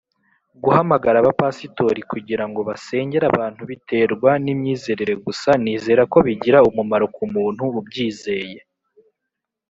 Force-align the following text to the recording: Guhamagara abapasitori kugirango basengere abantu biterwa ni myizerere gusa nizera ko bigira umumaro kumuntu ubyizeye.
Guhamagara 0.63 1.17
abapasitori 1.19 2.01
kugirango 2.11 2.59
basengere 2.69 3.25
abantu 3.31 3.61
biterwa 3.69 4.31
ni 4.43 4.53
myizerere 4.59 5.13
gusa 5.25 5.49
nizera 5.63 6.03
ko 6.11 6.17
bigira 6.27 6.57
umumaro 6.69 7.05
kumuntu 7.15 7.63
ubyizeye. 7.79 8.59